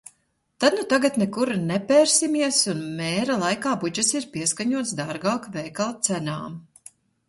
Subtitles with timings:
[0.63, 6.63] Tad nu tagad nekur nepērsimies un mēra laikā budžets ir pieskaņots dārgāka veikala cenām.